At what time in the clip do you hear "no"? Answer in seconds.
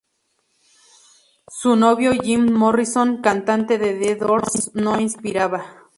4.73-4.95